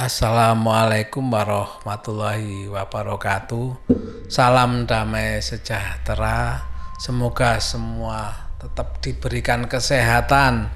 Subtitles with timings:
[0.00, 3.84] Assalamualaikum warahmatullahi wabarakatuh.
[4.32, 6.64] Salam damai sejahtera.
[6.96, 10.72] Semoga semua tetap diberikan kesehatan,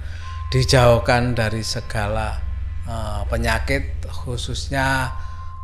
[0.53, 2.37] dijauhkan dari segala
[2.85, 5.17] uh, penyakit, khususnya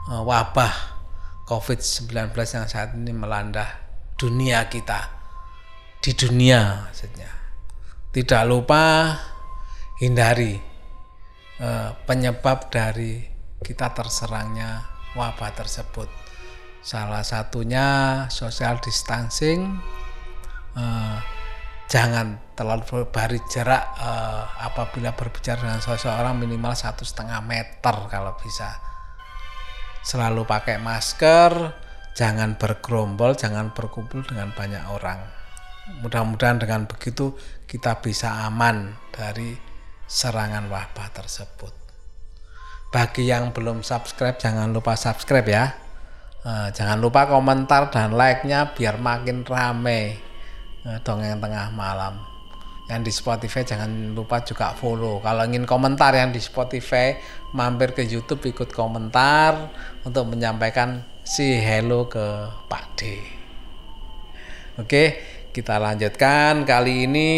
[0.08, 0.72] uh, wabah
[1.44, 3.76] COVID-19 yang saat ini melanda
[4.16, 5.04] dunia kita.
[6.00, 7.28] Di dunia maksudnya.
[8.08, 9.20] Tidak lupa
[10.00, 10.56] hindari
[11.60, 13.29] uh, penyebab dari
[13.60, 16.08] kita terserangnya wabah tersebut.
[16.80, 17.86] Salah satunya
[18.32, 19.76] social distancing,
[20.76, 21.18] eh,
[21.92, 28.80] jangan terlalu bari jarak eh, apabila berbicara dengan seseorang minimal satu setengah meter kalau bisa.
[30.00, 31.52] Selalu pakai masker,
[32.16, 35.20] jangan bergerombol, jangan berkumpul dengan banyak orang.
[36.00, 37.36] Mudah-mudahan dengan begitu
[37.68, 39.52] kita bisa aman dari
[40.08, 41.79] serangan wabah tersebut.
[42.90, 45.64] Bagi yang belum subscribe jangan lupa subscribe ya.
[46.42, 50.18] Uh, jangan lupa komentar dan like-nya biar makin rame
[50.82, 52.18] uh, dongeng tengah malam.
[52.90, 55.22] Yang di Spotify jangan lupa juga follow.
[55.22, 57.14] Kalau ingin komentar yang di Spotify
[57.54, 59.70] mampir ke YouTube ikut komentar
[60.02, 63.00] untuk menyampaikan si hello ke Pak D.
[64.82, 65.22] Oke,
[65.54, 67.30] kita lanjutkan kali ini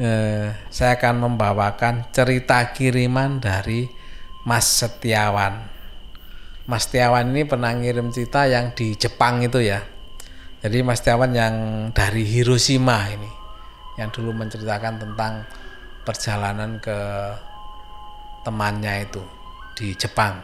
[0.00, 4.03] eh, saya akan membawakan cerita kiriman dari
[4.44, 5.72] Mas Setiawan.
[6.68, 9.80] Mas Setiawan ini pernah ngirim cerita yang di Jepang itu ya.
[10.64, 11.54] Jadi Mas Setiawan yang
[11.92, 13.28] dari Hiroshima ini,
[14.00, 15.44] yang dulu menceritakan tentang
[16.04, 16.98] perjalanan ke
[18.44, 19.24] temannya itu
[19.76, 20.40] di Jepang.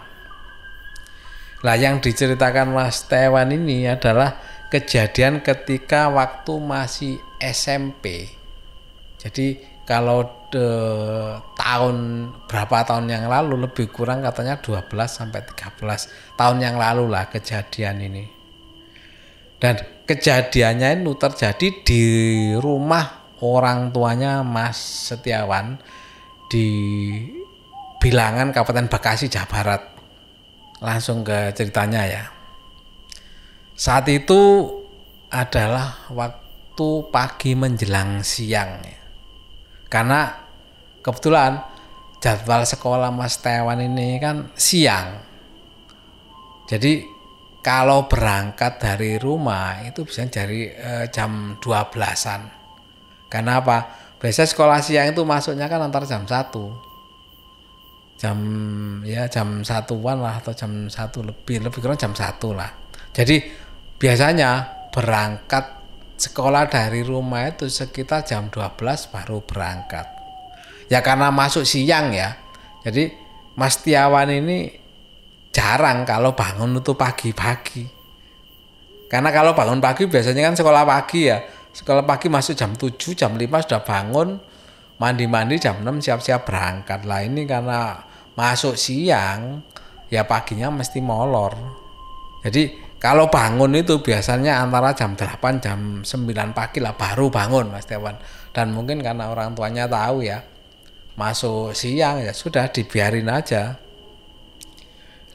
[1.61, 4.41] Lah yang diceritakan Mas Setiawan ini adalah
[4.73, 8.33] kejadian ketika waktu masih SMP.
[9.21, 10.69] Jadi kalau de,
[11.61, 11.97] tahun
[12.49, 18.01] berapa tahun yang lalu lebih kurang katanya 12 sampai 13 tahun yang lalu lah kejadian
[18.01, 18.25] ini.
[19.61, 19.77] Dan
[20.09, 22.05] kejadiannya itu terjadi di
[22.57, 24.81] rumah orang tuanya Mas
[25.13, 25.77] Setiawan
[26.49, 26.67] di
[28.01, 29.83] Bilangan Kabupaten Bekasi Jawa Barat.
[30.81, 32.25] Langsung ke ceritanya ya.
[33.77, 34.65] Saat itu
[35.29, 39.01] adalah waktu pagi menjelang siang ya
[39.91, 40.50] karena
[41.01, 41.61] kebetulan
[42.21, 45.25] jadwal sekolah Mas Tewan ini kan siang.
[46.69, 47.03] Jadi
[47.61, 52.41] kalau berangkat dari rumah itu bisa dari eh, jam 12-an.
[53.29, 53.79] Karena apa?
[54.21, 56.53] Biasa sekolah siang itu masuknya kan antara jam 1.
[58.21, 58.39] Jam
[59.01, 62.69] ya jam satuan lah atau jam satu lebih lebih kurang jam satu lah.
[63.17, 63.41] Jadi
[63.97, 65.81] biasanya berangkat
[66.21, 68.77] sekolah dari rumah itu sekitar jam 12
[69.09, 70.20] baru berangkat.
[70.91, 72.35] Ya karena masuk siang ya.
[72.83, 73.15] Jadi
[73.55, 74.75] Mas Tiawan ini
[75.55, 77.87] jarang kalau bangun itu pagi-pagi.
[79.07, 81.39] Karena kalau bangun pagi biasanya kan sekolah pagi ya.
[81.71, 84.43] Sekolah pagi masuk jam 7, jam 5 sudah bangun,
[84.99, 87.07] mandi-mandi jam 6 siap-siap berangkat.
[87.07, 87.95] Lah ini karena
[88.35, 89.63] masuk siang,
[90.11, 91.55] ya paginya mesti molor.
[92.43, 97.87] Jadi kalau bangun itu biasanya antara jam 8 jam 9 pagi lah baru bangun Mas
[97.87, 98.19] Dewan.
[98.51, 100.43] Dan mungkin karena orang tuanya tahu ya
[101.21, 103.77] masuk siang ya sudah dibiarin aja.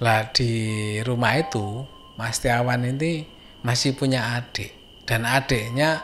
[0.01, 1.85] Lah di rumah itu
[2.17, 3.29] Mas Tiawan ini
[3.61, 4.73] masih punya adik
[5.05, 6.01] dan adiknya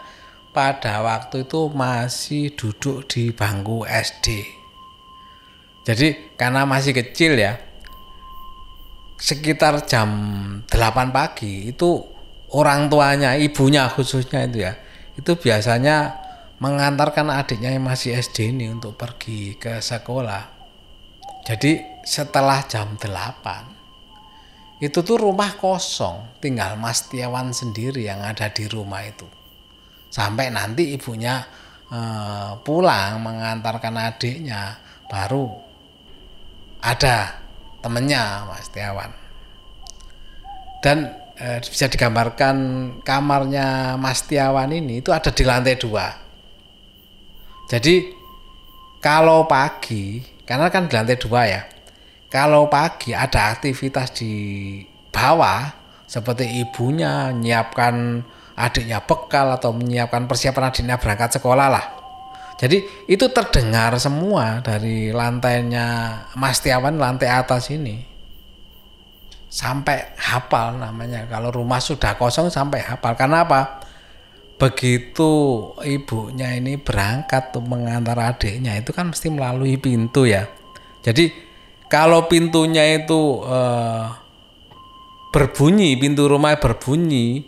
[0.54, 4.46] pada waktu itu masih duduk di bangku SD.
[5.82, 7.58] Jadi karena masih kecil ya,
[9.18, 10.10] sekitar jam
[10.70, 12.06] 8 pagi itu
[12.54, 14.78] orang tuanya, ibunya khususnya itu ya,
[15.18, 16.22] itu biasanya
[16.62, 20.62] mengantarkan adiknya yang masih SD ini untuk pergi ke sekolah.
[21.42, 28.70] Jadi setelah jam 8 itu tuh rumah kosong, tinggal Mas Tiawan sendiri yang ada di
[28.70, 29.26] rumah itu.
[30.14, 31.42] Sampai nanti ibunya
[31.90, 34.78] eh, pulang mengantarkan adiknya,
[35.10, 35.50] baru
[36.82, 37.42] ada
[37.84, 39.12] temennya Mas Tiawan
[40.82, 42.56] dan e, bisa digambarkan
[43.06, 46.10] kamarnya Mas Tiawan ini itu ada di lantai dua
[47.70, 48.14] jadi
[49.04, 51.62] kalau pagi karena kan di lantai dua ya
[52.32, 54.34] kalau pagi ada aktivitas di
[55.12, 55.68] bawah
[56.08, 58.24] seperti ibunya menyiapkan
[58.56, 62.02] adiknya bekal atau menyiapkan persiapan adiknya berangkat sekolah lah
[62.62, 62.78] jadi
[63.10, 68.06] itu terdengar semua dari lantainya Mas Tiawan lantai atas ini.
[69.50, 71.26] Sampai hafal namanya.
[71.26, 73.18] Kalau rumah sudah kosong sampai hafal.
[73.18, 73.81] Karena apa?
[74.62, 75.32] Begitu
[75.82, 80.46] ibunya ini berangkat tuh mengantar adiknya itu kan mesti melalui pintu ya.
[81.02, 81.34] Jadi
[81.90, 84.06] kalau pintunya itu eh,
[85.34, 87.42] berbunyi, pintu rumah berbunyi,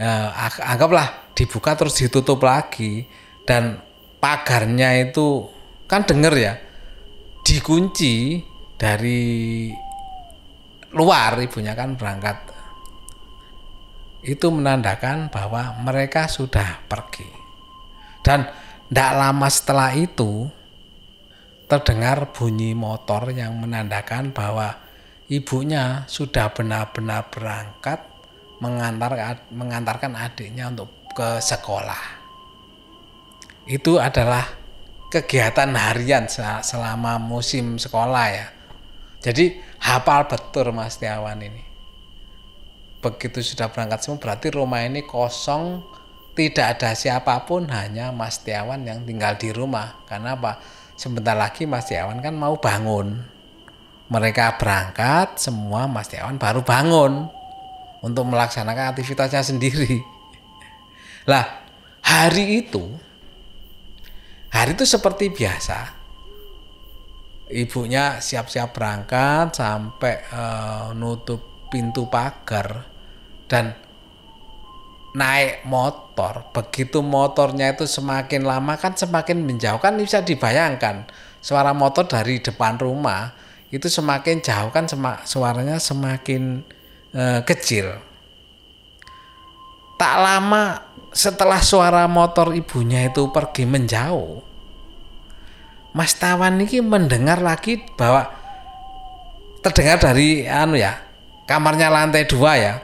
[0.00, 0.32] ya,
[0.64, 3.04] anggaplah dibuka terus ditutup lagi
[3.44, 3.84] dan
[4.16, 5.44] pagarnya itu
[5.84, 6.54] kan denger ya
[7.44, 8.44] dikunci
[8.76, 9.68] dari
[10.92, 12.49] luar ibunya kan berangkat
[14.20, 17.28] itu menandakan bahwa mereka sudah pergi
[18.20, 18.44] dan
[18.90, 20.50] tidak lama setelah itu
[21.70, 24.74] terdengar bunyi motor yang menandakan bahwa
[25.30, 28.02] ibunya sudah benar-benar berangkat
[28.58, 29.14] mengantar
[29.54, 32.18] mengantarkan adiknya untuk ke sekolah.
[33.70, 34.42] Itu adalah
[35.14, 36.26] kegiatan harian
[36.66, 38.46] selama musim sekolah ya.
[39.22, 41.69] Jadi hafal betul Mas Tiawan ini.
[43.00, 45.80] Begitu sudah berangkat semua berarti rumah ini kosong,
[46.36, 50.04] tidak ada siapa pun hanya Mas Tiawan yang tinggal di rumah.
[50.04, 50.60] Karena apa?
[51.00, 53.16] Sebentar lagi Mas Tiawan kan mau bangun.
[54.12, 57.24] Mereka berangkat, semua Mas Tiawan baru bangun
[58.04, 60.04] untuk melaksanakan aktivitasnya sendiri.
[61.24, 61.64] Lah,
[62.04, 62.84] hari itu
[64.50, 65.96] hari itu seperti biasa.
[67.50, 72.89] Ibunya siap-siap berangkat sampai uh, nutup pintu pagar
[73.50, 73.74] dan
[75.10, 76.46] naik motor.
[76.54, 81.10] Begitu motornya itu semakin lama kan semakin menjauh kan bisa dibayangkan
[81.42, 83.34] suara motor dari depan rumah
[83.74, 84.86] itu semakin jauh kan
[85.26, 86.62] suaranya semakin
[87.10, 87.98] eh, kecil.
[89.98, 94.40] Tak lama setelah suara motor ibunya itu pergi menjauh,
[95.92, 98.30] Mas Tawan ini mendengar lagi bahwa
[99.60, 100.96] terdengar dari anu ya
[101.44, 102.74] kamarnya lantai dua ya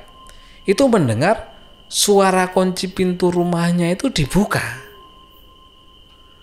[0.66, 1.54] itu mendengar
[1.86, 4.62] suara kunci pintu rumahnya itu dibuka.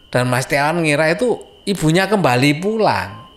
[0.07, 3.27] Dan Mas Tiawan ngira itu ibunya kembali pulang.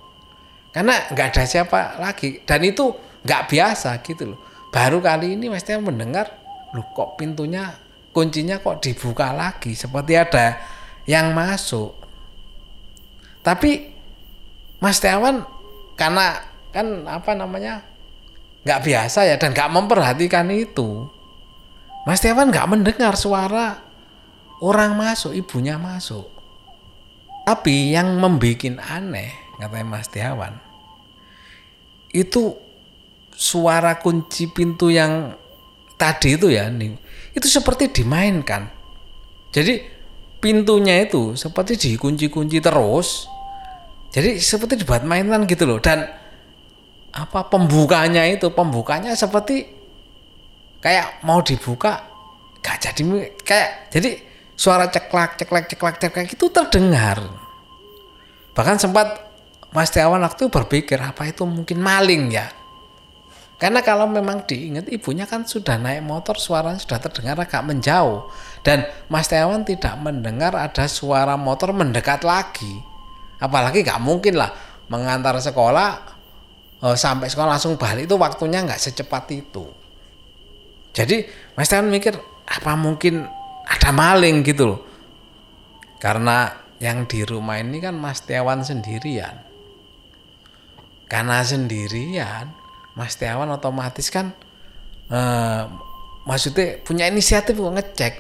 [0.70, 2.44] Karena nggak ada siapa lagi.
[2.46, 2.94] Dan itu
[3.26, 4.38] nggak biasa gitu loh.
[4.70, 6.30] Baru kali ini Mas Tiawan mendengar
[6.70, 7.74] loh kok pintunya
[8.12, 9.72] kuncinya kok dibuka lagi?
[9.74, 10.60] Seperti ada
[11.08, 11.96] yang masuk.
[13.40, 13.88] Tapi
[14.78, 15.42] Mas Tiawan
[15.96, 17.80] karena kan apa namanya
[18.66, 21.06] nggak biasa ya dan nggak memperhatikan itu.
[22.02, 23.78] Mas Tiawan nggak mendengar suara
[24.58, 26.26] orang masuk ibunya masuk.
[27.46, 29.30] Tapi yang membuat aneh
[29.62, 30.58] katanya Mas Tiawan
[32.10, 32.58] itu
[33.30, 35.38] suara kunci pintu yang
[35.94, 36.66] tadi itu ya
[37.36, 38.66] itu seperti dimainkan.
[39.54, 39.78] Jadi
[40.42, 43.30] pintunya itu seperti dikunci-kunci terus.
[44.10, 45.78] Jadi seperti dibuat mainan gitu loh.
[45.78, 46.08] Dan
[47.16, 48.52] apa pembukanya itu?
[48.52, 49.64] Pembukanya seperti
[50.84, 52.04] kayak mau dibuka
[52.60, 53.02] gak jadi
[53.40, 54.10] kayak jadi
[54.52, 57.24] suara ceklak ceklak ceklak ceklak itu terdengar.
[58.52, 59.24] Bahkan sempat
[59.72, 62.48] Mas Tiawan waktu berpikir apa itu mungkin maling ya?
[63.56, 68.28] Karena kalau memang diingat ibunya kan sudah naik motor suaranya sudah terdengar agak menjauh.
[68.60, 72.76] Dan Mas Tiawan tidak mendengar ada suara motor mendekat lagi.
[73.40, 74.52] Apalagi gak mungkin lah
[74.88, 76.15] mengantar sekolah
[76.82, 79.64] oh, sampai sekolah langsung balik itu waktunya nggak secepat itu.
[80.96, 82.16] Jadi Mas Tiawan mikir
[82.48, 83.28] apa mungkin
[83.68, 84.80] ada maling gitu loh.
[86.00, 89.44] Karena yang di rumah ini kan Mas Tiawan sendirian.
[91.06, 92.50] Karena sendirian,
[92.96, 94.32] Mas Tiawan otomatis kan
[95.12, 95.62] eh,
[96.26, 98.14] maksudnya punya inisiatif kok ngecek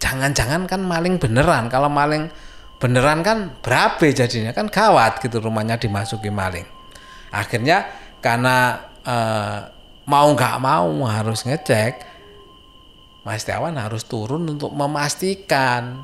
[0.00, 2.32] jangan-jangan kan maling beneran kalau maling
[2.80, 6.64] beneran kan berabe jadinya kan gawat gitu rumahnya dimasuki maling
[7.30, 7.86] akhirnya
[8.18, 9.58] karena eh,
[10.06, 12.10] mau nggak mau harus ngecek
[13.24, 16.02] Mas Tiawan harus turun untuk memastikan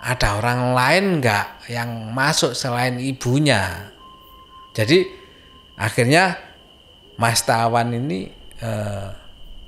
[0.00, 3.92] ada orang lain nggak yang masuk selain ibunya
[4.76, 5.08] jadi
[5.80, 6.36] akhirnya
[7.16, 8.28] Mas Tawan ini
[8.60, 9.08] eh,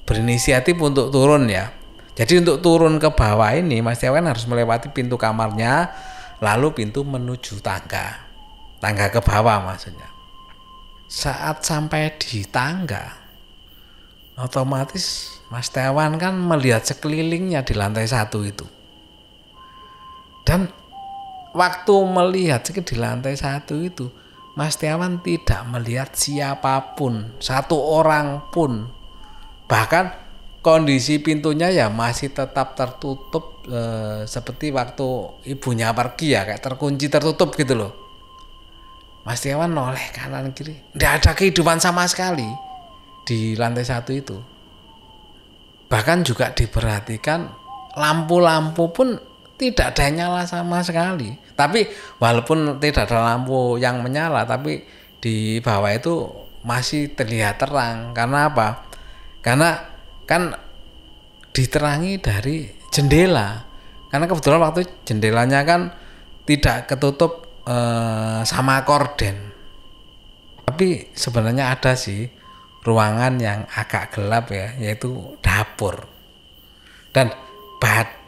[0.05, 1.73] berinisiatif untuk turun ya.
[2.13, 5.89] Jadi untuk turun ke bawah ini Mas Tawan harus melewati pintu kamarnya
[6.45, 8.29] lalu pintu menuju tangga.
[8.85, 10.18] Tangga ke bawah maksudnya.
[11.09, 13.17] Saat sampai di tangga
[14.39, 18.69] otomatis Mas Tawan kan melihat sekelilingnya di lantai satu itu.
[20.45, 20.69] Dan
[21.57, 24.13] waktu melihat di lantai satu itu
[24.59, 28.91] Mas Tiawan tidak melihat siapa pun, satu orang pun.
[29.71, 30.11] Bahkan
[30.67, 33.81] kondisi pintunya ya masih tetap tertutup e,
[34.27, 35.07] seperti waktu
[35.47, 38.08] ibunya pergi ya, kayak terkunci tertutup gitu loh.
[39.29, 42.49] Mas Tiawan noleh kanan kiri, tidak ada kehidupan sama sekali
[43.29, 44.41] di lantai satu itu.
[45.93, 47.45] Bahkan juga diperhatikan
[47.93, 49.21] lampu-lampu pun
[49.61, 51.37] tidak ada nyala sama sekali.
[51.53, 51.85] Tapi
[52.17, 54.81] walaupun tidak ada lampu yang menyala, tapi
[55.21, 56.25] di bawah itu
[56.65, 58.89] masih terlihat terang karena apa?
[59.45, 59.77] Karena
[60.25, 60.57] kan
[61.53, 63.69] diterangi dari jendela.
[64.09, 65.93] Karena kebetulan waktu jendelanya kan
[66.49, 69.37] tidak ketutup eh, sama korden.
[70.65, 72.29] Tapi sebenarnya ada sih
[72.85, 76.09] ruangan yang agak gelap ya, yaitu dapur.
[77.13, 77.33] Dan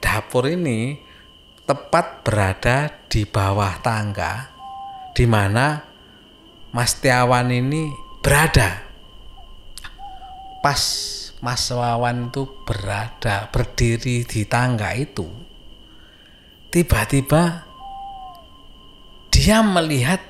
[0.00, 0.96] dapur ini
[1.64, 4.50] tepat berada di bawah tangga
[5.14, 5.84] di mana
[6.70, 7.90] Mas Tiawan ini
[8.22, 8.86] berada.
[10.60, 10.82] Pas
[11.40, 15.24] Mas Wawan itu berada berdiri di tangga itu,
[16.68, 17.69] tiba-tiba
[19.40, 20.20] dia melihat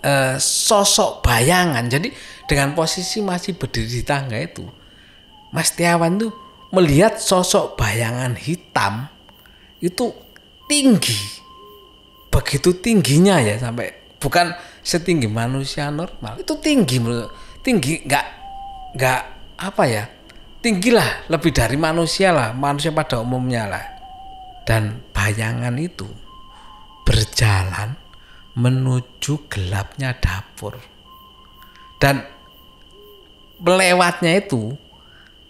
[0.00, 1.84] uh, sosok bayangan.
[1.84, 2.08] Jadi
[2.48, 4.64] dengan posisi masih berdiri di tangga itu,
[5.52, 6.32] Mas Tiawan tuh
[6.72, 9.12] melihat sosok bayangan hitam
[9.84, 10.16] itu
[10.64, 11.44] tinggi.
[12.32, 16.40] Begitu tingginya ya sampai bukan setinggi manusia normal.
[16.40, 16.96] Itu tinggi
[17.60, 18.26] tinggi nggak
[18.96, 19.22] nggak
[19.60, 20.04] apa ya?
[20.64, 23.84] Tinggilah lebih dari manusia lah, manusia pada umumnya lah.
[24.64, 26.08] Dan bayangan itu
[27.04, 28.03] berjalan
[28.54, 30.78] menuju gelapnya dapur.
[31.98, 32.22] Dan
[33.58, 34.74] melewatnya itu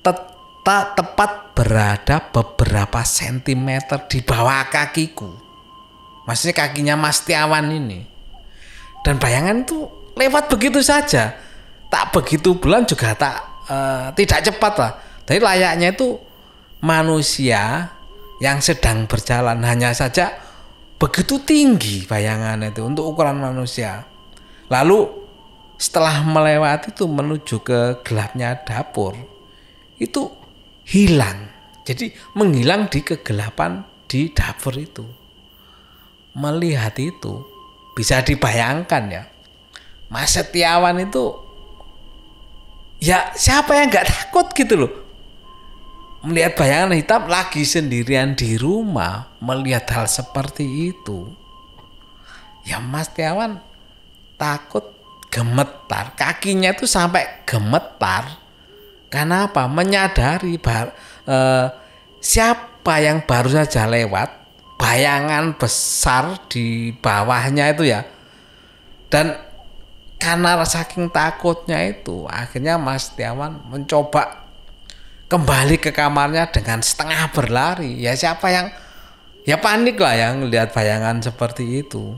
[0.01, 5.31] tetap tepat berada beberapa sentimeter di bawah kakiku.
[6.25, 8.01] Maksudnya kakinya Mas Tiawan ini.
[9.05, 9.85] Dan bayangan itu
[10.17, 11.37] lewat begitu saja.
[11.93, 13.37] Tak begitu bulan juga tak
[13.69, 14.93] uh, tidak cepat lah.
[15.29, 16.17] Jadi layaknya itu
[16.81, 17.93] manusia
[18.41, 20.44] yang sedang berjalan hanya saja
[20.99, 24.07] begitu tinggi bayangan itu untuk ukuran manusia.
[24.73, 25.11] Lalu
[25.77, 29.19] setelah melewati itu menuju ke gelapnya dapur,
[30.01, 30.31] itu
[30.89, 31.51] hilang.
[31.85, 35.05] Jadi menghilang di kegelapan di dapur itu.
[36.35, 37.45] Melihat itu
[37.93, 39.23] bisa dibayangkan ya.
[40.09, 41.37] Mas Setiawan itu
[43.05, 45.04] ya siapa yang nggak takut gitu loh
[46.25, 51.29] melihat bayangan hitam lagi sendirian di rumah melihat hal seperti itu.
[52.65, 53.61] Ya Mas Tiawan
[54.41, 54.89] takut
[55.29, 56.17] gemetar.
[56.17, 58.41] Kakinya itu sampai gemetar.
[59.13, 60.91] Karena apa menyadari bar,
[61.29, 61.67] eh,
[62.19, 64.29] siapa yang baru saja lewat
[64.81, 68.03] bayangan besar di bawahnya itu ya.
[69.13, 69.39] Dan
[70.19, 74.44] karena saking takutnya itu akhirnya Mas Tiawan mencoba
[75.29, 78.01] kembali ke kamarnya dengan setengah berlari.
[78.01, 78.67] Ya siapa yang
[79.49, 82.17] ya panik lah yang lihat bayangan seperti itu.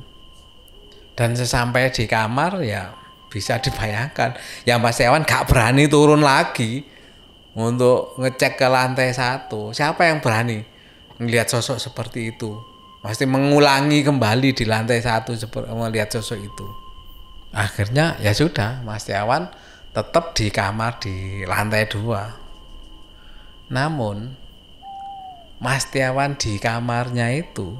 [1.16, 2.92] Dan sesampai di kamar ya
[3.32, 4.36] bisa dibayangkan.
[4.68, 6.84] Ya Mas Ewan gak berani turun lagi
[7.56, 9.72] untuk ngecek ke lantai satu.
[9.72, 10.60] Siapa yang berani
[11.16, 12.60] melihat sosok seperti itu?
[13.00, 15.32] Pasti mengulangi kembali di lantai satu
[15.72, 16.66] melihat sosok itu.
[17.56, 19.48] Akhirnya ya sudah Mas Tiawan
[19.96, 22.45] tetap di kamar di lantai dua
[23.66, 24.36] namun
[25.56, 27.74] Mas Tiawan di kamarnya itu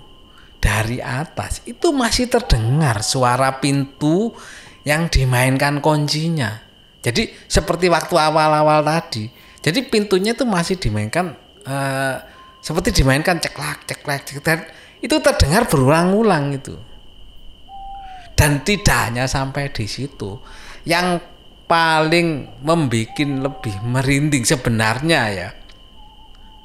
[0.58, 4.34] dari atas itu masih terdengar suara pintu
[4.82, 6.62] yang dimainkan kuncinya.
[7.04, 9.30] Jadi seperti waktu awal-awal tadi.
[9.62, 11.34] Jadi pintunya itu masih dimainkan
[11.66, 12.16] uh,
[12.62, 14.60] seperti dimainkan ceklak ceklak ceklak
[14.98, 16.74] itu terdengar berulang-ulang itu.
[18.34, 20.38] Dan tidak hanya sampai di situ.
[20.82, 21.22] Yang
[21.66, 25.48] paling membuat lebih merinding sebenarnya ya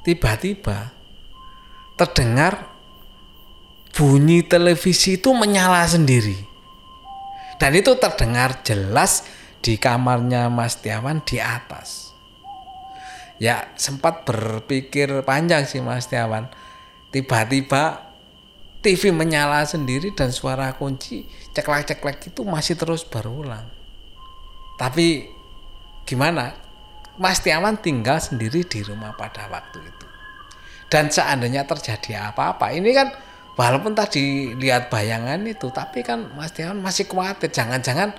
[0.02, 0.90] tiba-tiba
[1.96, 2.72] terdengar
[3.94, 6.50] bunyi televisi itu menyala sendiri.
[7.60, 9.22] Dan itu terdengar jelas
[9.62, 12.10] di kamarnya Mas Tiawan di atas.
[13.38, 16.50] Ya sempat berpikir panjang sih Mas Tiawan.
[17.14, 18.12] Tiba-tiba
[18.82, 21.22] TV menyala sendiri dan suara kunci
[21.54, 23.70] ceklek-ceklek itu masih terus berulang.
[24.74, 25.30] Tapi
[26.02, 26.61] gimana?
[27.20, 30.06] Mas Tiawan tinggal sendiri di rumah pada waktu itu.
[30.88, 33.12] Dan seandainya terjadi apa-apa, ini kan
[33.56, 38.12] walaupun tadi lihat bayangan itu, tapi kan Mas Tiawan masih khawatir jangan-jangan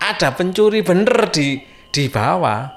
[0.00, 2.68] ada pencuri bener di di bawah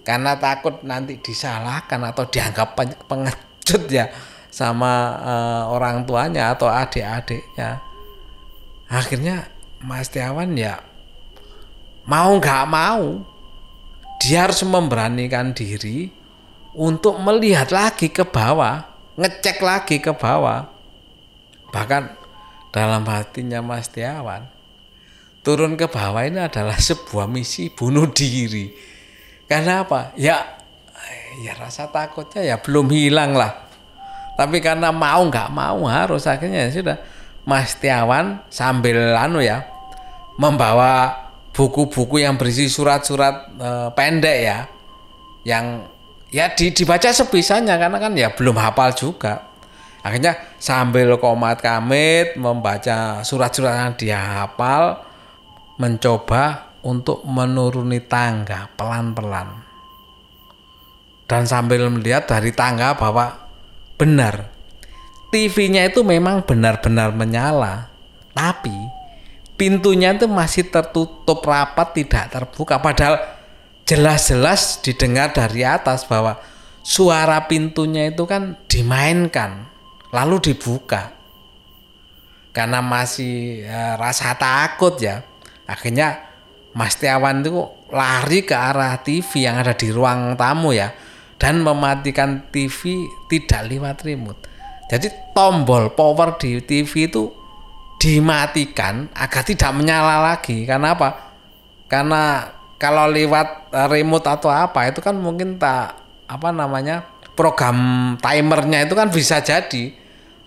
[0.00, 4.08] karena takut nanti disalahkan atau dianggap pengecut ya
[4.48, 7.84] sama uh, orang tuanya atau adik-adiknya.
[8.88, 9.50] Akhirnya
[9.84, 10.80] Mas Tiawan ya
[12.06, 13.35] mau nggak mau
[14.22, 16.08] dia harus memberanikan diri
[16.76, 18.84] untuk melihat lagi ke bawah,
[19.16, 20.68] ngecek lagi ke bawah.
[21.72, 22.02] Bahkan
[22.72, 24.44] dalam hatinya Mas Tiawan,
[25.40, 28.72] turun ke bawah ini adalah sebuah misi bunuh diri.
[29.48, 30.12] Karena apa?
[30.20, 30.60] Ya,
[31.40, 33.68] ya rasa takutnya ya belum hilang lah.
[34.36, 36.98] Tapi karena mau nggak mau harus akhirnya ya sudah
[37.48, 39.64] Mas Tiawan sambil anu ya
[40.36, 41.25] membawa
[41.56, 44.58] buku-buku yang berisi surat-surat uh, pendek ya
[45.48, 45.88] yang
[46.28, 49.56] ya di, dibaca sebisanya karena kan ya belum hafal juga.
[50.04, 55.02] Akhirnya sambil komat kamit membaca surat-surat yang dia hafal
[55.80, 59.64] mencoba untuk menuruni tangga pelan-pelan.
[61.26, 63.50] Dan sambil melihat dari tangga bahwa
[63.98, 64.46] benar
[65.34, 67.90] TV-nya itu memang benar-benar menyala.
[68.30, 68.72] Tapi
[69.56, 72.78] pintunya itu masih tertutup rapat tidak terbuka.
[72.78, 73.20] Padahal
[73.88, 76.38] jelas-jelas didengar dari atas bahwa
[76.84, 79.66] suara pintunya itu kan dimainkan
[80.12, 81.16] lalu dibuka.
[82.52, 85.24] Karena masih ya, rasa takut ya.
[85.68, 86.24] Akhirnya
[86.76, 87.52] Mas Tiawan itu
[87.92, 90.92] lari ke arah TV yang ada di ruang tamu ya
[91.36, 94.40] dan mematikan TV tidak lewat remote.
[94.88, 97.45] Jadi tombol power di TV itu
[97.96, 100.64] dimatikan agar tidak menyala lagi.
[100.68, 101.08] Karena apa?
[101.86, 107.06] Karena kalau lewat eh, remote atau apa itu kan mungkin tak apa namanya
[107.38, 107.76] program
[108.18, 109.94] timernya itu kan bisa jadi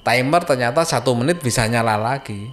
[0.04, 2.50] timer ternyata satu menit bisa nyala lagi.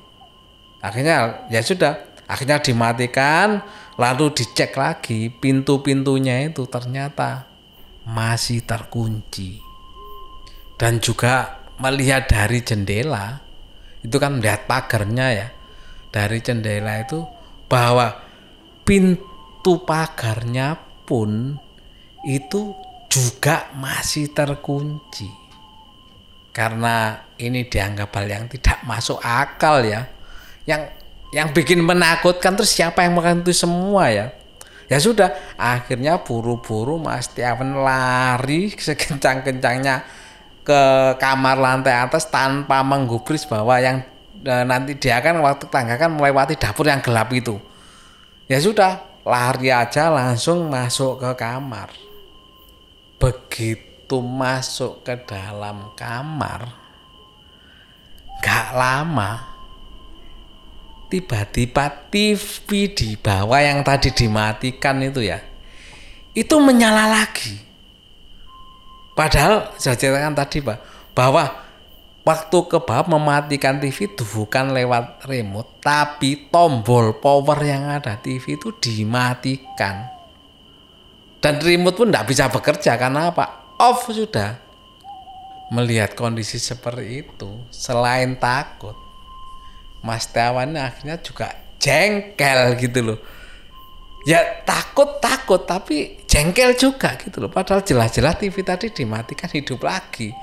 [0.84, 1.98] Akhirnya ya sudah,
[2.28, 3.64] akhirnya dimatikan
[3.96, 7.48] lalu dicek lagi pintu-pintunya itu ternyata
[8.06, 9.58] masih terkunci
[10.76, 13.45] dan juga melihat dari jendela
[14.06, 15.48] itu kan melihat pagarnya ya.
[16.14, 17.26] Dari jendela itu
[17.66, 18.14] bahwa
[18.86, 21.58] pintu pagarnya pun
[22.22, 22.72] itu
[23.10, 25.26] juga masih terkunci.
[26.54, 30.08] Karena ini dianggap hal yang tidak masuk akal ya.
[30.64, 30.94] Yang
[31.34, 34.32] yang bikin menakutkan terus siapa yang makan itu semua ya?
[34.86, 40.06] Ya sudah akhirnya buru-buru Mas Tiawan lari sekencang-kencangnya
[40.66, 40.82] ke
[41.22, 44.02] kamar lantai atas tanpa menggubris bahwa yang
[44.42, 47.54] e, nanti dia kan waktu tangga kan melewati dapur yang gelap itu.
[48.50, 51.94] Ya sudah, lari aja langsung masuk ke kamar.
[53.22, 56.66] Begitu masuk ke dalam kamar,
[58.42, 59.56] gak lama
[61.06, 65.38] tiba-tiba TV di bawah yang tadi dimatikan itu ya,
[66.34, 67.66] itu menyala lagi
[69.16, 70.78] Padahal saya ceritakan tadi Pak,
[71.16, 71.48] bahwa
[72.20, 78.60] waktu ke bawah mematikan TV itu bukan lewat remote, tapi tombol power yang ada TV
[78.60, 80.12] itu dimatikan.
[81.40, 83.72] Dan remote pun tidak bisa bekerja karena apa?
[83.80, 84.60] Off sudah.
[85.72, 88.94] Melihat kondisi seperti itu, selain takut,
[90.04, 91.50] Mas Tiawan akhirnya juga
[91.82, 93.18] jengkel gitu loh
[94.26, 97.48] ya takut takut tapi jengkel juga gitu loh.
[97.48, 100.34] Padahal jelas-jelas TV tadi dimatikan hidup lagi.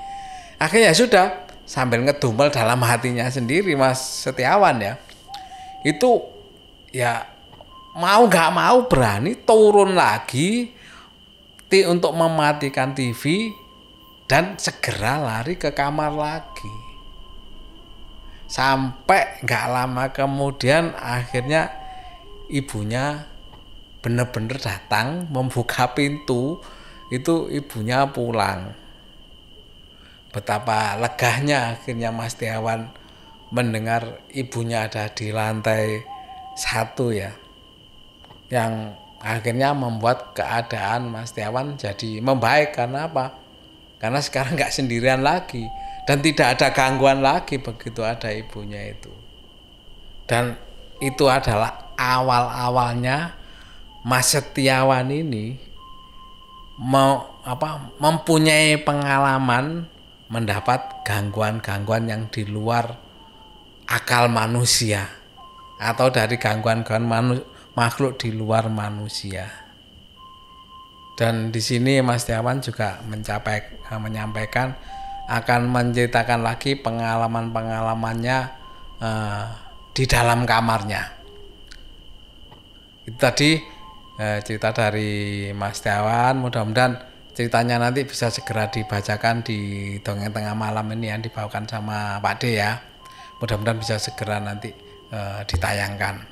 [0.56, 1.26] Akhirnya ya sudah
[1.68, 4.96] sambil ngedumel dalam hatinya sendiri Mas Setiawan ya.
[5.84, 6.24] Itu
[6.88, 7.28] ya
[7.94, 10.72] mau nggak mau berani turun lagi
[11.74, 13.50] untuk mematikan TV
[14.30, 16.74] dan segera lari ke kamar lagi.
[18.46, 21.74] Sampai nggak lama kemudian akhirnya
[22.46, 23.33] ibunya
[24.04, 26.60] benar-benar datang membuka pintu
[27.08, 28.76] itu ibunya pulang.
[30.28, 32.92] Betapa legahnya akhirnya Mas Tiawan
[33.48, 36.04] mendengar ibunya ada di lantai
[36.52, 37.32] satu ya
[38.52, 38.92] yang
[39.24, 42.76] akhirnya membuat keadaan Mas Tiawan jadi membaik.
[42.76, 43.40] Karena apa?
[43.96, 45.64] Karena sekarang nggak sendirian lagi
[46.04, 49.08] dan tidak ada gangguan lagi begitu ada ibunya itu.
[50.28, 50.60] Dan
[51.00, 53.43] itu adalah awal-awalnya
[54.04, 55.56] Mas Setiawan ini
[56.76, 59.88] mau apa mempunyai pengalaman
[60.28, 63.00] mendapat gangguan-gangguan yang di luar
[63.88, 65.08] akal manusia
[65.80, 67.40] atau dari gangguan-gangguan
[67.72, 69.48] makhluk di luar manusia.
[71.16, 74.76] Dan di sini Mas Setiawan juga mencapai menyampaikan
[75.32, 78.38] akan menceritakan lagi pengalaman-pengalamannya
[79.00, 79.46] uh,
[79.96, 81.08] di dalam kamarnya.
[83.08, 83.73] Itu tadi
[84.18, 86.98] eh, cerita dari Mas Tiawan mudah-mudahan
[87.34, 89.58] ceritanya nanti bisa segera dibacakan di
[90.00, 92.78] dongeng tengah malam ini yang dibawakan sama Pak D ya.
[93.42, 94.70] Mudah-mudahan bisa segera nanti
[95.10, 96.22] eh, ditayangkan.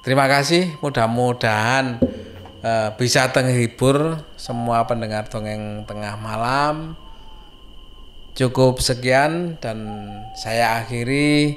[0.00, 2.00] Terima kasih mudah-mudahan
[2.64, 6.96] eh, bisa terhibur semua pendengar dongeng tengah malam.
[8.36, 9.88] Cukup sekian dan
[10.36, 11.56] saya akhiri